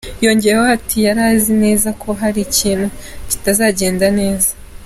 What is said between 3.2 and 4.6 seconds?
kitagendaga neza.